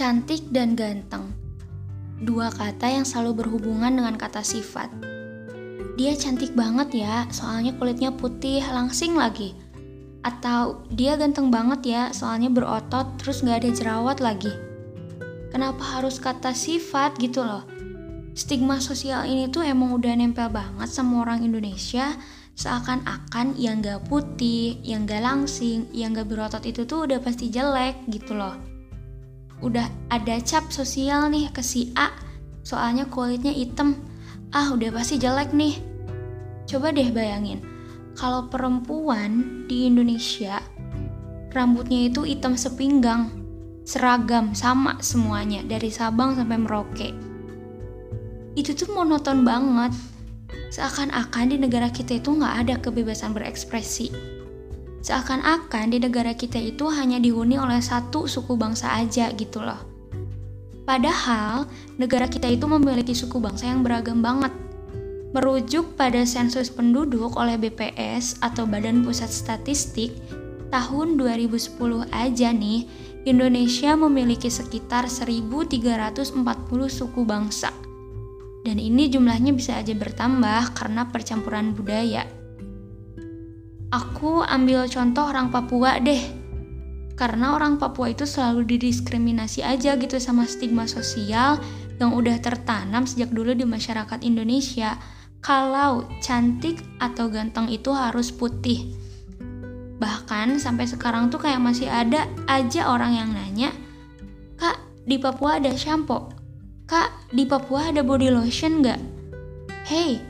[0.00, 1.28] Cantik dan ganteng.
[2.24, 4.88] Dua kata yang selalu berhubungan dengan kata sifat.
[6.00, 9.52] Dia cantik banget ya, soalnya kulitnya putih, langsing lagi.
[10.24, 14.48] Atau dia ganteng banget ya, soalnya berotot, terus gak ada jerawat lagi.
[15.52, 17.68] Kenapa harus kata sifat gitu loh?
[18.32, 22.16] Stigma sosial ini tuh emang udah nempel banget sama orang Indonesia,
[22.56, 28.08] seakan-akan yang gak putih, yang gak langsing, yang gak berotot itu tuh udah pasti jelek
[28.08, 28.69] gitu loh
[29.60, 32.12] udah ada cap sosial nih ke si A
[32.64, 33.96] soalnya kulitnya hitam.
[34.50, 35.78] Ah udah pasti jelek nih.
[36.66, 37.62] Coba deh bayangin
[38.18, 40.60] kalau perempuan di Indonesia
[41.50, 43.30] rambutnya itu hitam sepinggang
[43.82, 47.10] seragam sama semuanya dari Sabang sampai Merauke.
[48.54, 49.94] Itu tuh monoton banget.
[50.70, 54.39] Seakan-akan di negara kita itu nggak ada kebebasan berekspresi
[55.00, 59.80] Seakan-akan di negara kita itu hanya dihuni oleh satu suku bangsa aja gitu loh.
[60.84, 61.64] Padahal
[61.96, 64.52] negara kita itu memiliki suku bangsa yang beragam banget.
[65.30, 70.10] Merujuk pada sensus penduduk oleh BPS atau Badan Pusat Statistik,
[70.74, 71.78] tahun 2010
[72.10, 72.90] aja nih,
[73.24, 76.42] Indonesia memiliki sekitar 1340
[76.90, 77.70] suku bangsa.
[78.66, 82.39] Dan ini jumlahnya bisa aja bertambah karena percampuran budaya.
[83.90, 86.22] Aku ambil contoh orang Papua deh.
[87.18, 91.58] Karena orang Papua itu selalu didiskriminasi aja gitu sama stigma sosial
[91.98, 94.94] yang udah tertanam sejak dulu di masyarakat Indonesia.
[95.42, 98.94] Kalau cantik atau ganteng itu harus putih.
[99.98, 103.74] Bahkan sampai sekarang tuh kayak masih ada aja orang yang nanya,
[104.54, 106.30] Kak, di Papua ada shampoo?
[106.86, 109.00] Kak, di Papua ada body lotion nggak?
[109.84, 110.22] Hey,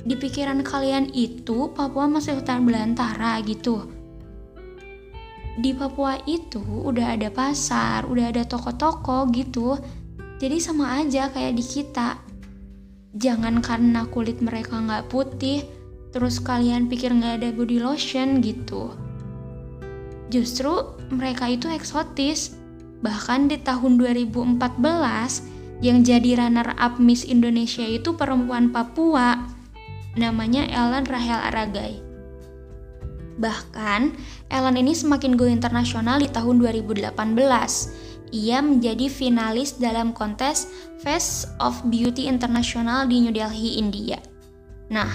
[0.00, 3.84] di pikiran kalian itu Papua masih hutan belantara gitu.
[5.60, 9.76] Di Papua itu udah ada pasar, udah ada toko-toko gitu.
[10.40, 12.16] Jadi sama aja kayak di kita.
[13.12, 15.66] Jangan karena kulit mereka nggak putih,
[16.16, 18.96] terus kalian pikir nggak ada body lotion gitu.
[20.32, 22.56] Justru mereka itu eksotis.
[23.04, 29.59] Bahkan di tahun 2014 yang jadi runner up Miss Indonesia itu perempuan Papua
[30.20, 32.04] namanya Ellen Rahel Aragai.
[33.40, 34.12] Bahkan,
[34.52, 37.16] Ellen ini semakin go internasional di tahun 2018.
[38.30, 40.68] Ia menjadi finalis dalam kontes
[41.00, 44.20] Face of Beauty International di New Delhi, India.
[44.92, 45.08] Nah,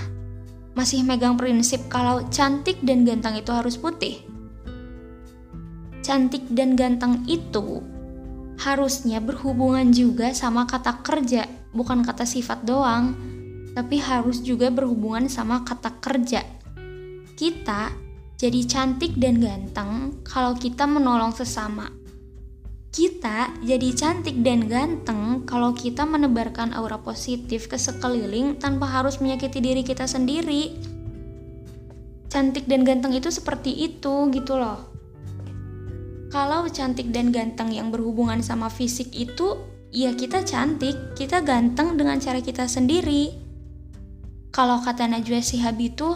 [0.73, 4.25] masih megang prinsip kalau cantik dan ganteng itu harus putih.
[6.01, 7.85] Cantik dan ganteng itu
[8.59, 13.34] harusnya berhubungan juga sama kata kerja, bukan kata sifat doang
[13.75, 16.41] tapi harus juga berhubungan sama kata kerja.
[17.35, 17.91] Kita
[18.39, 21.91] jadi cantik dan ganteng kalau kita menolong sesama.
[22.95, 29.59] Kita jadi cantik dan ganteng kalau kita menebarkan aura positif ke sekeliling tanpa harus menyakiti
[29.59, 30.79] diri kita sendiri.
[32.31, 34.95] Cantik dan ganteng itu seperti itu gitu loh.
[36.31, 39.59] Kalau cantik dan ganteng yang berhubungan sama fisik itu,
[39.91, 43.44] ya kita cantik, kita ganteng dengan cara kita sendiri
[44.55, 46.15] kalau kata Najwa Shihab itu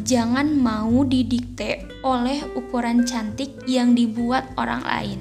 [0.00, 5.20] jangan mau didikte oleh ukuran cantik yang dibuat orang lain.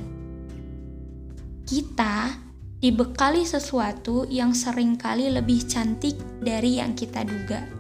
[1.67, 2.31] Kita
[2.79, 7.75] dibekali sesuatu yang sering kali lebih cantik dari yang kita duga.